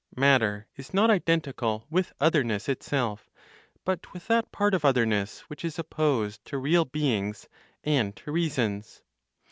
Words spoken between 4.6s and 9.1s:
of otherness which is opposed to real beings, and to reasons.